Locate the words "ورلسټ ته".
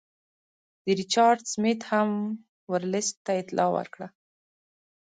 2.71-3.31